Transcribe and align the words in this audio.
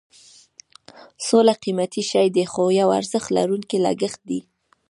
سوله 1.27 1.53
قیمتي 1.63 2.03
شی 2.09 2.27
دی 2.35 2.43
خو 2.51 2.63
یو 2.79 2.89
ارزښت 2.99 3.29
لرونکی 3.37 3.77
لګښت 3.85 4.21
دی. 4.29 4.39